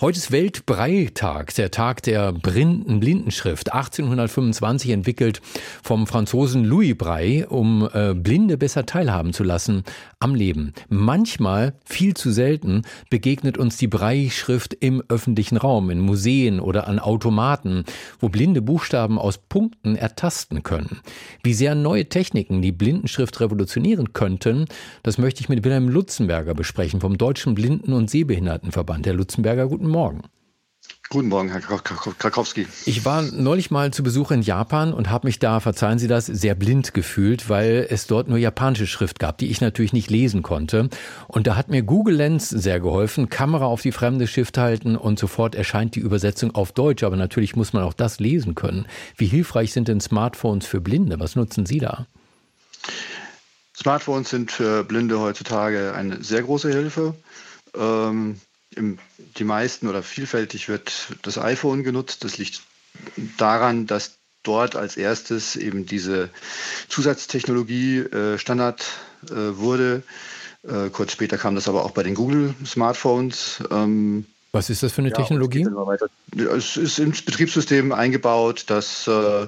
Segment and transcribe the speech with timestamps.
[0.00, 5.40] Heute ist Weltbreitag, der Tag der Blinden Blindenschrift, 1825 entwickelt
[5.82, 9.82] vom Franzosen Louis Brey, um äh, Blinde besser teilhaben zu lassen
[10.20, 10.72] am Leben.
[10.88, 17.00] Manchmal, viel zu selten, begegnet uns die Brey-Schrift im öffentlichen Raum, in Museen oder an
[17.00, 17.82] Automaten,
[18.20, 21.00] wo Blinde Buchstaben aus Punkten ertasten können.
[21.42, 24.66] Wie sehr neue Techniken die Blindenschrift revolutionieren könnten,
[25.02, 29.04] das möchte ich mit Wilhelm Lutzenberger besprechen vom Deutschen Blinden- und Sehbehindertenverband.
[29.04, 30.22] Herr Lutzenberger, guten Guten Morgen.
[31.08, 32.66] Guten Morgen, Herr Krakowski.
[32.84, 36.26] Ich war neulich mal zu Besuch in Japan und habe mich da, verzeihen Sie das,
[36.26, 40.42] sehr blind gefühlt, weil es dort nur japanische Schrift gab, die ich natürlich nicht lesen
[40.42, 40.90] konnte.
[41.26, 45.18] Und da hat mir Google Lens sehr geholfen, Kamera auf die fremde Schrift halten und
[45.18, 47.02] sofort erscheint die Übersetzung auf Deutsch.
[47.02, 48.84] Aber natürlich muss man auch das lesen können.
[49.16, 51.18] Wie hilfreich sind denn Smartphones für Blinde?
[51.18, 52.06] Was nutzen Sie da?
[53.74, 57.14] Smartphones sind für Blinde heutzutage eine sehr große Hilfe.
[57.74, 58.38] Ähm,
[58.78, 58.98] im,
[59.36, 62.24] die meisten oder vielfältig wird das iPhone genutzt.
[62.24, 62.62] Das liegt
[63.36, 66.30] daran, dass dort als erstes eben diese
[66.88, 68.84] Zusatztechnologie äh, Standard
[69.30, 70.02] äh, wurde.
[70.62, 73.62] Äh, kurz später kam das aber auch bei den Google-Smartphones.
[73.70, 75.66] Ähm, Was ist das für eine ja, Technologie?
[76.36, 79.42] Es ist ins Betriebssystem eingebaut, dass äh,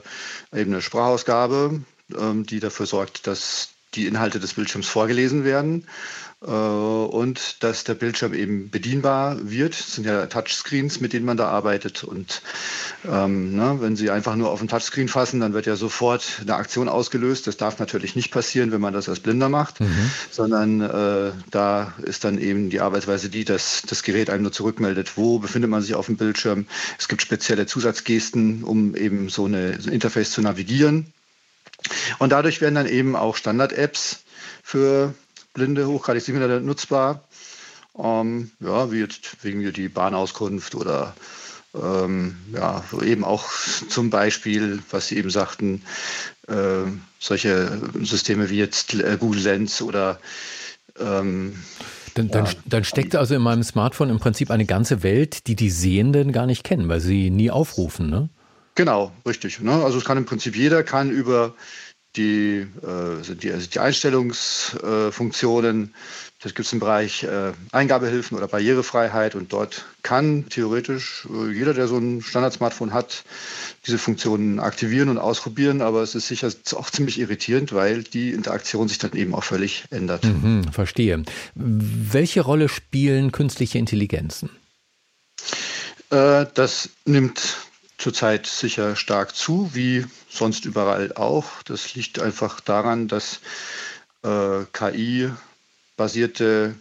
[0.53, 1.83] eben eine Sprachausgabe,
[2.19, 5.87] ähm, die dafür sorgt, dass die Inhalte des Bildschirms vorgelesen werden
[6.43, 9.79] äh, und dass der Bildschirm eben bedienbar wird.
[9.79, 12.05] Das sind ja Touchscreens, mit denen man da arbeitet.
[12.05, 12.43] Und
[13.07, 16.55] ähm, ne, wenn Sie einfach nur auf den Touchscreen fassen, dann wird ja sofort eine
[16.55, 17.47] Aktion ausgelöst.
[17.47, 20.11] Das darf natürlich nicht passieren, wenn man das als Blinder macht, mhm.
[20.31, 25.17] sondern äh, da ist dann eben die Arbeitsweise die, dass das Gerät einem nur zurückmeldet,
[25.17, 26.67] wo befindet man sich auf dem Bildschirm.
[26.99, 31.13] Es gibt spezielle Zusatzgesten, um eben so, eine, so ein Interface zu navigieren.
[32.19, 34.21] Und dadurch werden dann eben auch Standard-Apps
[34.63, 35.15] für
[35.55, 37.25] blinde, hochgradig Sehbehinderte nutzbar.
[37.99, 41.15] Ähm, ja, wie jetzt wegen mir die Bahnauskunft oder
[41.75, 43.51] ähm, ja, eben auch
[43.89, 45.83] zum Beispiel, was Sie eben sagten,
[46.49, 46.85] äh,
[47.19, 50.19] solche Systeme wie jetzt äh, Google Lens oder
[50.99, 51.55] ähm,
[52.15, 52.53] dann, dann, ja.
[52.67, 56.47] dann, steckt also in meinem Smartphone im Prinzip eine ganze Welt, die die Sehenden gar
[56.47, 58.29] nicht kennen, weil sie nie aufrufen, ne?
[58.81, 59.61] Genau, richtig.
[59.61, 59.85] Ne?
[59.85, 61.53] Also es kann im Prinzip jeder kann über
[62.17, 65.95] die, äh, die, also die Einstellungsfunktionen,
[66.41, 71.75] das gibt es im Bereich äh, Eingabehilfen oder Barrierefreiheit und dort kann theoretisch äh, jeder,
[71.75, 73.25] der so ein Standard-Smartphone hat,
[73.87, 78.89] diese Funktionen aktivieren und ausprobieren, aber es ist sicher auch ziemlich irritierend, weil die Interaktion
[78.89, 80.25] sich dann eben auch völlig ändert.
[80.25, 81.23] Mhm, verstehe.
[81.55, 84.49] Welche Rolle spielen künstliche Intelligenzen?
[86.09, 87.59] Äh, das nimmt
[88.01, 91.63] zurzeit sicher stark zu, wie sonst überall auch.
[91.65, 93.41] Das liegt einfach daran, dass
[94.23, 96.75] äh, KI-basierte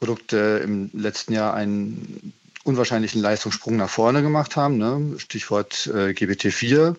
[0.00, 2.32] Produkte im letzten Jahr einen
[2.64, 4.78] unwahrscheinlichen Leistungssprung nach vorne gemacht haben.
[4.78, 5.18] Ne?
[5.18, 6.96] Stichwort äh, GPT-4.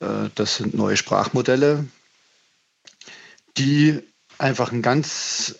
[0.00, 1.86] Äh, das sind neue Sprachmodelle,
[3.56, 4.00] die
[4.38, 5.56] einfach ein ganz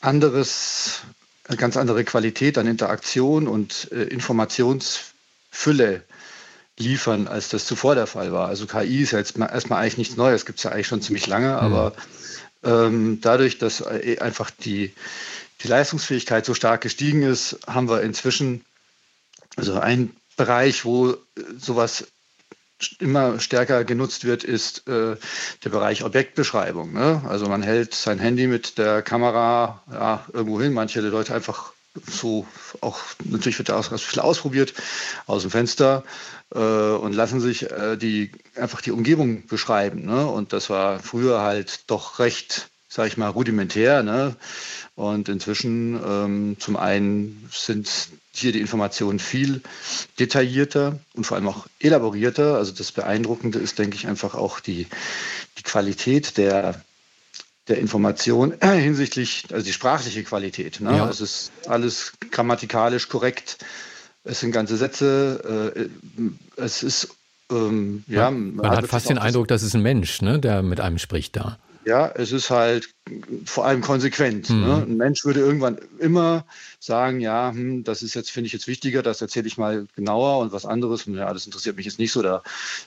[0.00, 1.02] anderes,
[1.46, 5.12] eine ganz andere Qualität an Interaktion und äh, Informations
[5.56, 6.02] Fülle
[6.78, 8.48] liefern, als das zuvor der Fall war.
[8.48, 11.26] Also KI ist ja jetzt erstmal eigentlich nichts Neues, gibt es ja eigentlich schon ziemlich
[11.26, 11.54] lange, mhm.
[11.54, 11.92] aber
[12.62, 14.92] ähm, dadurch, dass äh, einfach die,
[15.62, 18.64] die Leistungsfähigkeit so stark gestiegen ist, haben wir inzwischen
[19.56, 21.16] also ein Bereich, wo
[21.58, 22.06] sowas
[22.98, 25.16] immer stärker genutzt wird, ist äh,
[25.64, 26.92] der Bereich Objektbeschreibung.
[26.92, 27.22] Ne?
[27.26, 30.74] Also man hält sein Handy mit der Kamera ja, irgendwo hin.
[30.74, 31.72] Manche Leute einfach
[32.06, 32.46] so
[32.80, 34.74] auch natürlich wird da auch viel ausprobiert
[35.26, 36.04] aus dem Fenster
[36.54, 40.04] äh, und lassen sich äh, die einfach die Umgebung beschreiben.
[40.04, 40.26] Ne?
[40.26, 44.02] Und das war früher halt doch recht, sag ich mal, rudimentär.
[44.02, 44.36] Ne?
[44.94, 47.90] Und inzwischen ähm, zum einen sind
[48.32, 49.62] hier die Informationen viel
[50.18, 52.56] detaillierter und vor allem auch elaborierter.
[52.56, 54.86] Also das Beeindruckende ist, denke ich, einfach auch die,
[55.58, 56.80] die Qualität der
[57.68, 60.80] der Information äh, hinsichtlich, also die sprachliche Qualität.
[60.80, 60.96] Ne?
[60.96, 61.08] Ja.
[61.08, 63.58] Es ist alles grammatikalisch korrekt.
[64.24, 65.68] Es sind ganze Sätze.
[65.76, 67.08] Äh, es ist
[67.50, 68.30] ähm, ja.
[68.30, 71.36] Man, man hat fast den Eindruck, dass es ein Mensch, ne, der mit einem spricht
[71.36, 71.58] da.
[71.86, 72.88] Ja, es ist halt
[73.44, 74.50] vor allem konsequent.
[74.50, 74.60] Mhm.
[74.60, 74.86] Ne?
[74.88, 76.44] Ein Mensch würde irgendwann immer
[76.80, 80.38] sagen, ja, hm, das ist jetzt, finde ich jetzt wichtiger, das erzähle ich mal genauer
[80.38, 82.42] und was anderes, ja, das interessiert mich jetzt nicht so, da,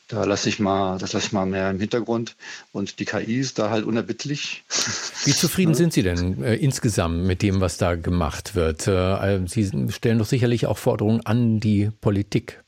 [0.10, 2.36] da lasse ich mal, das lasse ich mal mehr im Hintergrund.
[2.74, 4.66] Und die KI ist da halt unerbittlich.
[5.24, 8.86] Wie zufrieden sind Sie denn äh, insgesamt mit dem, was da gemacht wird?
[8.86, 12.62] Äh, Sie stellen doch sicherlich auch Forderungen an die Politik.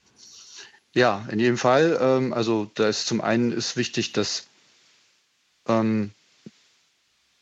[0.93, 1.99] Ja, in jedem Fall.
[2.01, 4.45] Ähm, also da ist zum einen ist wichtig, dass
[5.67, 6.11] ähm,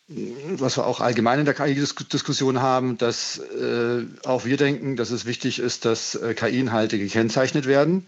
[0.10, 5.26] was wir auch allgemein in der KI-Diskussion haben, dass äh, auch wir denken, dass es
[5.26, 8.08] wichtig ist, dass äh, KI-Inhalte gekennzeichnet werden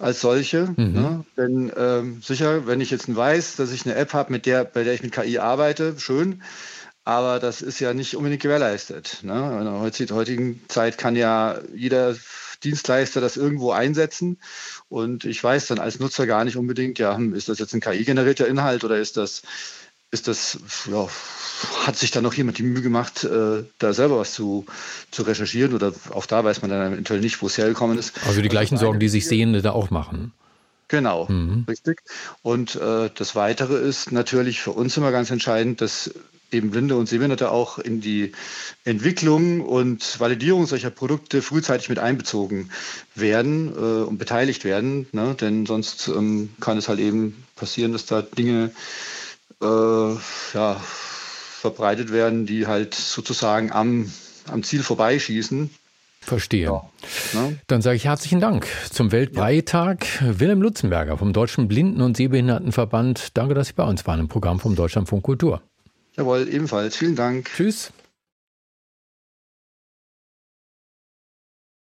[0.00, 0.74] als solche.
[0.76, 0.92] Mhm.
[0.92, 1.24] Ne?
[1.36, 4.82] Denn ähm, sicher, wenn ich jetzt weiß, dass ich eine App habe, mit der, bei
[4.82, 6.42] der ich mit KI arbeite, schön.
[7.04, 9.20] Aber das ist ja nicht unbedingt gewährleistet.
[9.22, 9.58] Ne?
[9.58, 12.16] In der heutigen Zeit kann ja jeder
[12.64, 14.38] Dienstleister das irgendwo einsetzen.
[14.88, 17.80] Und ich weiß dann als Nutzer gar nicht unbedingt, ja, hm, ist das jetzt ein
[17.80, 19.42] KI-generierter Inhalt oder ist das
[20.10, 20.58] ist das,
[20.90, 21.06] ja,
[21.86, 24.64] hat sich da noch jemand die Mühe gemacht, äh, da selber was zu,
[25.10, 28.14] zu recherchieren oder auch da weiß man dann eventuell nicht, wo es hergekommen ist.
[28.26, 30.32] Also die gleichen also Sorgen, die sich Sehende da auch machen.
[30.88, 31.66] Genau, mhm.
[31.68, 32.00] richtig.
[32.40, 36.10] Und äh, das Weitere ist natürlich für uns immer ganz entscheidend, dass
[36.50, 38.32] eben Blinde und Sehbehinderte auch in die
[38.84, 42.70] Entwicklung und Validierung solcher Produkte frühzeitig mit einbezogen
[43.14, 45.06] werden äh, und beteiligt werden.
[45.12, 45.36] Ne?
[45.38, 48.70] Denn sonst ähm, kann es halt eben passieren, dass da Dinge
[49.60, 50.76] ja,
[51.60, 54.12] verbreitet werden, die halt sozusagen am,
[54.50, 55.70] am Ziel vorbeischießen.
[56.20, 56.66] Verstehe.
[56.66, 56.88] Ja.
[57.32, 57.58] Ne?
[57.66, 60.04] Dann sage ich herzlichen Dank zum Weltbreitag.
[60.20, 60.40] Ja.
[60.40, 63.36] Wilhelm Lutzenberger vom Deutschen Blinden- und Sehbehindertenverband.
[63.36, 65.62] Danke, dass Sie bei uns waren im Programm vom Deutschlandfunk Kultur.
[66.16, 66.96] Jawohl, ebenfalls.
[66.96, 67.48] Vielen Dank.
[67.56, 67.92] Tschüss.